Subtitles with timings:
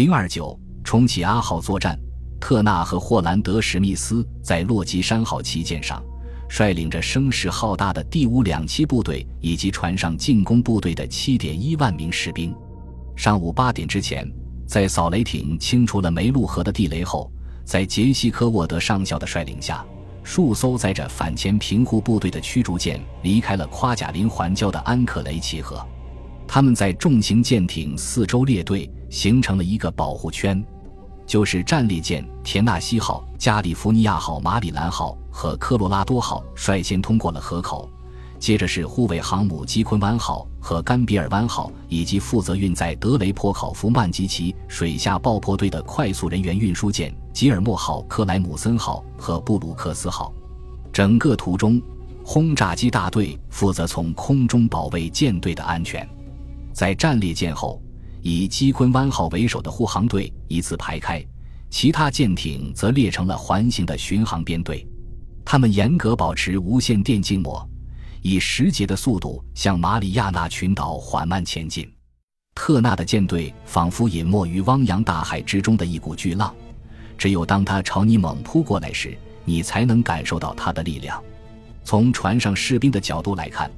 [0.00, 1.94] 零二九重启阿号作战，
[2.40, 6.02] 特纳和霍兰德·史密斯在洛基山号旗舰上，
[6.48, 12.56] 率领着声势浩大的第五两栖部队以及船上进攻部队的七点一万名士兵。
[13.14, 14.26] 上午八点之前，
[14.66, 17.30] 在扫雷艇清除了梅路河的地雷后，
[17.66, 19.84] 在杰西·科沃德上校的率领下，
[20.24, 25.86] 数艘载着反潜平护部队的驱逐舰离开了夸贾林环礁的安克雷奇河。
[26.52, 30.60] 他们在重型舰艇四周列队，形成了一个保护圈，
[31.24, 37.88] 就是战列舰田纳西号、加利福尼亚号、马里兰号和科罗拉多号率先通过了河口，
[38.40, 50.34] 接着是护卫航母基昆湾号和甘比尔湾号，以及负责运载德雷波考夫曼吉奇水下爆破队的快速人员运输舰吉尔莫号、克莱姆森号和布鲁克斯号。
[50.92, 51.80] 整个途中，
[52.24, 56.04] 轰炸机大队负责从空中保卫舰队的安全。
[56.72, 57.82] 在战列舰后，
[58.22, 61.24] 以基昆湾号为首的护航队依次排开，
[61.68, 64.86] 其他舰艇则列成了环形的巡航编队。
[65.44, 67.68] 他们严格保持无线电静默，
[68.22, 71.90] 以十节的速度向马里亚纳群岛缓慢前进。
[72.54, 76.54] 特纳的舰队仿佛隐没于汪洋大海之中的一股巨浪，
[77.16, 81.22] 只有当它朝你猛扑过来时，你才能感受到它的力量。
[81.84, 83.70] 从船上士兵的角度来看。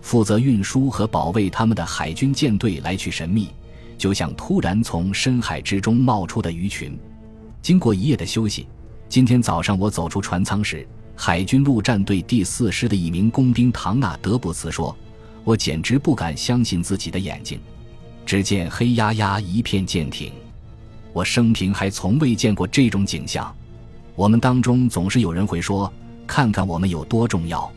[0.00, 3.48] 负责运输和保卫他们的海军舰队来去神秘，
[3.98, 6.98] 就像突然从深海之中冒出的鱼群。
[7.62, 8.66] 经过一夜的休息，
[9.08, 14.96] 今天早上我走出船舱时，海军陆战队第四师的一名工兵唐纳德布茨说
[15.44, 17.60] ：“我简直不敢相信自己的眼睛。
[18.24, 20.32] 只见黑压压一片舰艇，
[21.12, 23.54] 我生平还从未见过这种景象。
[24.14, 25.92] 我们当中总是有人会说
[26.26, 27.70] ：‘看看我们有多重要。’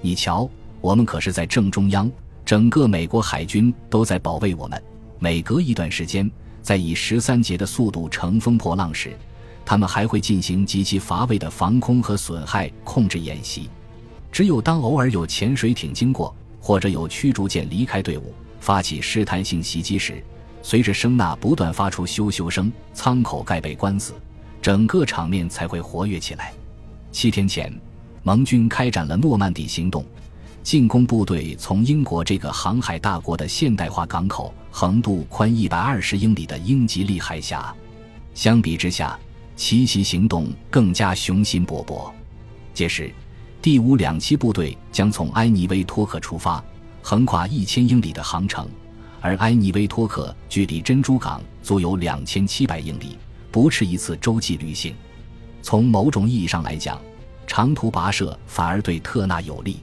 [0.00, 0.48] 你瞧。”
[0.80, 2.10] 我们可是在正中央，
[2.44, 4.82] 整个美国海军都在保卫我们。
[5.18, 6.30] 每隔一段时间，
[6.62, 9.16] 在以十三节的速度乘风破浪时，
[9.64, 13.68] 他们还会进行极其乏味的防空和损害控制演习。
[14.30, 20.22] 只有当偶尔有潜水艇经过，或者有驱逐舰离开队伍，发起试探性袭击时，
[20.62, 24.12] 随着声呐不断发出咻咻声，舱口盖被关死，
[24.62, 26.52] 整个场面才会活跃起来。
[27.10, 27.72] 七天前，
[28.22, 30.04] 盟军开展了诺曼底行动。
[30.68, 37.74] 进攻部队从英国这个航海大国的现代化港口横渡宽一百二十英里的英吉利海峡，
[38.34, 39.18] 相比之下，
[39.56, 42.12] 奇袭行动更加雄心勃勃。
[42.74, 43.10] 届时，
[43.62, 46.62] 第五两栖部队将从埃尼威托克出发，
[47.00, 48.68] 横跨一千英里的航程，
[49.22, 53.16] 而埃尼威托克距离珍珠港足有两千七百英里，
[53.50, 54.94] 不是一次洲际旅行。
[55.62, 57.00] 从某种意义上来讲，
[57.46, 59.78] 长途跋涉反而对特纳有利。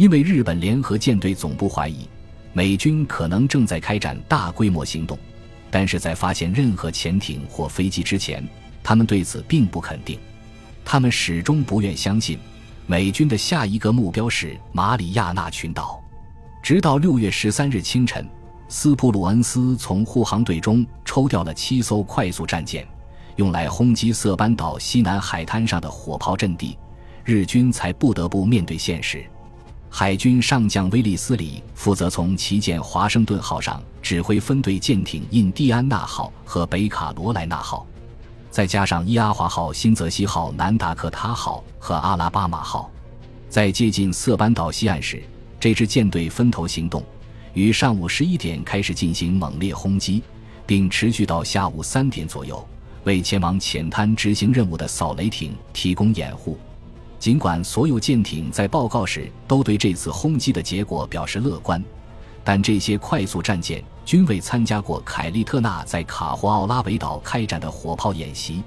[0.00, 2.08] 因为日本联合舰队总部怀疑
[2.54, 5.18] 美军可能正在开展大规模行动，
[5.70, 8.42] 但是在发现任何潜艇或飞机之前，
[8.82, 10.18] 他们对此并不肯定。
[10.86, 12.38] 他们始终不愿相信
[12.86, 16.02] 美军的下一个目标是马里亚纳群岛。
[16.62, 18.26] 直到六月十三日清晨，
[18.68, 22.88] 斯普鲁恩斯从护航队中抽调了七艘快速战舰，
[23.36, 26.78] 用来轰击色班岛西南海滩上的火炮阵地，
[27.22, 29.22] 日军才不得不面对现实。
[29.92, 37.84] 海军上将威利斯里负责从旗舰华盛顿号上指挥分队舰艇印第安纳号和北卡罗来纳号，
[38.50, 42.88] 再加上伊阿华号、新泽西号、南达科他号和阿拉巴马号。
[43.48, 45.20] 在接近色班岛西岸时，
[45.58, 47.04] 这支舰队分头行动，
[47.52, 50.22] 于上午十一点开始进行猛烈轰击，
[50.64, 52.64] 并持续到下午三点左右，
[53.02, 56.56] 为前往浅滩执行任务的扫雷艇提供掩护。
[57.20, 61.84] 尽管所有舰艇在报告时都对这次轰击的结果表示乐观，
[62.42, 68.62] 但这些快速战舰均未参加过凯利特纳在卡霍奥拉维岛开展的火炮演习，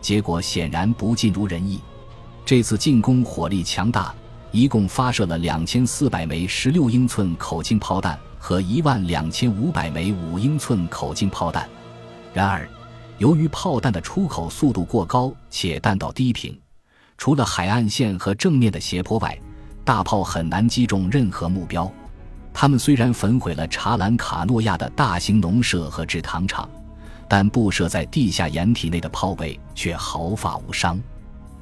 [0.00, 1.78] 结果显然不尽如人意。
[2.46, 4.14] 这次进攻火力强大，
[4.52, 11.68] 一共发射了两千四百枚十六英寸口径炮弹和一万两千五百枚五英寸口径炮弹。
[12.32, 12.66] 然而，
[13.18, 16.58] 由于炮弹的出口速度过高且弹道低频。
[17.18, 19.36] 除了海岸线和正面的斜坡外，
[19.84, 21.92] 大炮很难击中任何目标。
[22.54, 26.68] 他们虽然焚毁了查兰卡诺亚的大型农舍和制糖厂，
[27.28, 30.98] 但布设在地下掩体内的炮位却毫发无伤。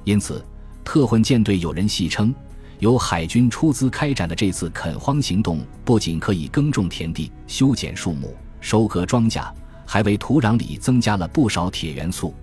[0.05, 0.45] 因此，
[0.85, 2.33] 特混舰队有人戏称，
[2.79, 9.51] 由海军出资开展的这次垦荒行动，不仅可以耕种田地、修剪树木、收割庄稼，
[9.87, 12.35] 还为土壤里增加了不少铁元素。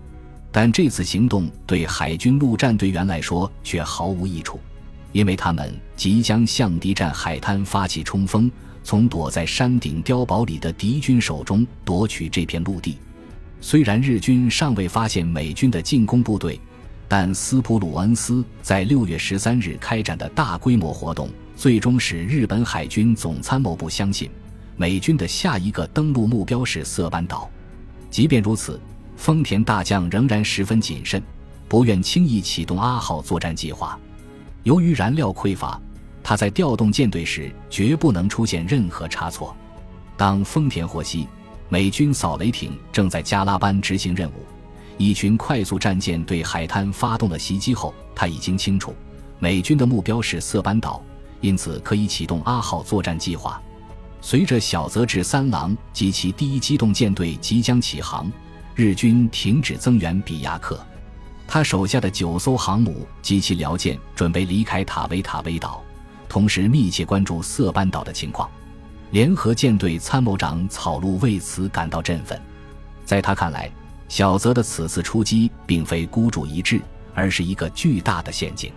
[0.55, 4.59] 但这次行动对海军陆战队员来说却毫无益处，
[5.11, 8.49] 因为他们即将向敌占海滩发起冲锋，
[8.83, 12.99] 从躲在山顶碉堡里的敌军手中夺取这片陆地。
[13.61, 16.59] 虽然日军尚未发现美军的进攻部队，
[17.07, 24.29] 但斯普鲁恩斯在六月十三日开展的大规模活动，最终使日本海军总参谋部相信，
[24.77, 27.49] 美军的下一个登陆目标是色班岛。
[28.11, 28.79] 即便如此，
[29.23, 31.23] 丰田大将仍然十分谨慎，
[31.69, 33.97] 不愿轻易启动阿号作战计划。
[34.63, 35.81] 由于燃料匮乏，
[36.21, 39.55] 他在调动舰队时绝不能出现任何差错。
[40.17, 41.25] 当丰田获悉
[41.69, 44.45] 美军扫雷艇正在加拉班执行任务，
[44.97, 48.93] 一群快速战舰对海滩发动了袭击后，他已经清楚
[49.39, 51.01] 美军的目标是色班岛，
[51.39, 53.61] 因此可以启动阿号作战计划。
[54.19, 58.29] 随着小泽治三郎及其第一机动舰队即将起航，
[58.75, 60.79] 日军停止增援比亚克。
[61.47, 65.83] 他手下的九艘航母及其僚舰准备离开塔维塔威岛，
[66.27, 68.49] 同时密切关注色班岛的情况。
[69.11, 72.41] 联合舰队参谋长草鹿为此感到振奋。
[73.05, 73.69] 在他看来，
[74.07, 76.81] 小泽的此次出击并非孤注一掷，
[77.13, 78.71] 而是一个巨大的陷阱。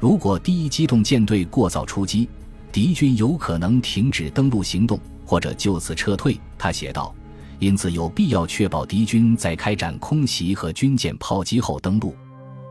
[0.00, 2.28] 如果第一机动舰队过早出击，
[2.72, 6.40] 敌军有可能停止登陆行动，或者就此撤退。
[6.58, 7.14] 他写道。
[7.60, 12.14] 因此，有必要确保敌军在开展空袭和军舰炮击后登陆，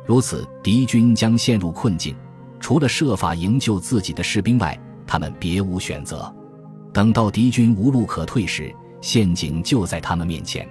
[0.06, 2.16] 如此敌军将陷入困境，
[2.60, 6.34] 除了设法营救自己的士兵外，他们别无选择。
[6.92, 10.68] 等到敌军无路可退时，陷阱就在他们面前。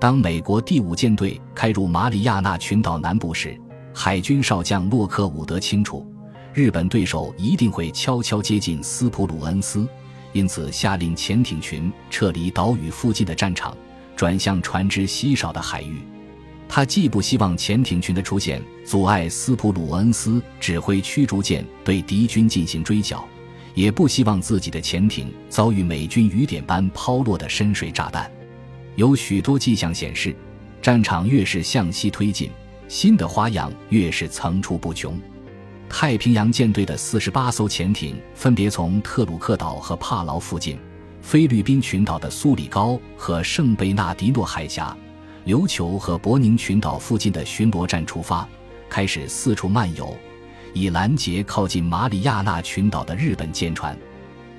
[0.00, 3.56] 当美国第五舰队开入马里亚纳群岛南部时，
[3.94, 6.04] 海军少将洛克伍德清楚，
[6.52, 9.86] 日本对手一定会悄悄接近斯普鲁恩斯。
[10.34, 13.74] 因此，下令潜艇群撤离岛屿附近的战场，
[14.16, 16.00] 转向船只稀少的海域。
[16.68, 23.24] 他既不希望潜艇群的出现阻碍斯普鲁恩斯指挥驱逐舰对敌军进行追剿，
[23.74, 28.28] 也不希望自己的潜艇遭遇美军雨点般抛落的深水炸弹。
[28.96, 30.34] 有许多迹象显示，
[30.82, 32.50] 战场越是向西推进，
[32.88, 35.16] 新的花样越是层出不穷。
[35.88, 40.78] 太平洋舰队的四十八艘潜艇分别从特鲁克岛和帕劳附近、
[41.22, 44.96] 菲律宾群岛的苏里高和圣贝纳迪诺海峡、
[45.46, 48.46] 琉球和伯宁群岛附近的巡逻站出发，
[48.88, 50.16] 开始四处漫游，
[50.72, 53.96] 以拦截靠近马里亚纳群岛的日本舰船。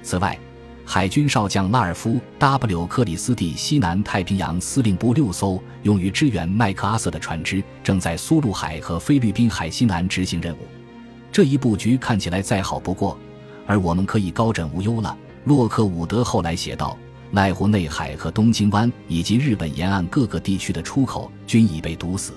[0.02, 0.38] 此外，
[0.86, 10.60] 海军少将拉尔夫 ·W· 克里斯蒂西南太平洋司令部六艘用于支援麦克阿瑟的船只正在苏禄海和菲律宾海西南执行任务。
[11.36, 13.20] 这一布局看起来再好不过，
[13.68, 15.18] 而我们可以高枕无忧了。
[15.44, 16.98] 洛克伍德后来写道
[17.36, 22.32] ：“濑户内海和东京湾以及日本沿岸各个地区的出口均已被堵死。”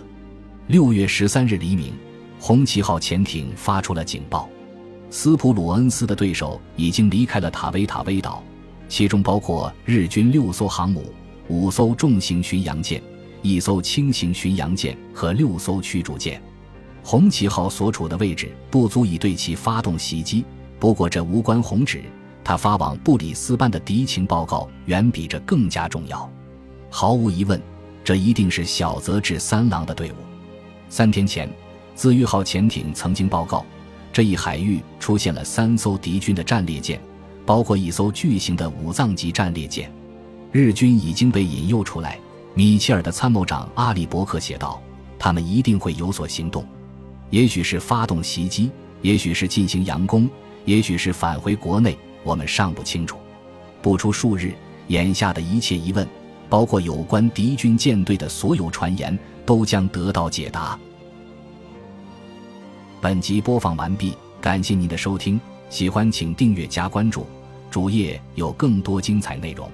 [0.66, 1.92] 六月十三日黎明，
[2.40, 4.48] 红旗号潜艇发出了警报：
[5.10, 8.42] 斯普鲁恩斯的对手已经离开了塔维塔威岛，
[8.88, 11.14] 其中包括日军六艘航母、
[11.46, 13.00] 五艘重型巡洋舰、
[13.42, 16.42] 一艘轻型巡洋舰和六艘驱逐舰。
[17.02, 20.44] 红旗号所处的位置不足以对其发动袭击，
[20.78, 22.02] 不过这无关红指。
[22.44, 26.30] 他发往布里斯班的敌情报告远比这更加重要。
[26.90, 27.60] 毫无疑问，
[28.02, 30.14] 这一定是小泽治三郎的队伍。
[30.88, 31.46] 三天前，
[31.94, 33.64] 自愈号潜艇曾经报告，
[34.12, 36.98] 这一海域出现了三艘敌军的战列舰，
[37.44, 39.92] 包括一艘巨型的武藏级战列舰。
[40.50, 42.18] 日军已经被引诱出来。
[42.54, 44.80] 米切尔的参谋长阿里伯克写道
[45.18, 46.66] ：“他们一定会有所行动。”
[47.30, 48.70] 也许是发动袭击，
[49.02, 50.28] 也许是进行佯攻，
[50.64, 53.18] 也许是返回国内，我们尚不清楚。
[53.82, 54.54] 不出数日，
[54.88, 56.06] 眼下的一切疑问，
[56.48, 60.78] 包括有关敌军舰队的所有传言，都将得到解答。
[63.00, 67.26] 本集播放完毕，感谢您的收听，喜欢请订阅加关注，
[67.70, 69.70] 主页有更多精彩内容。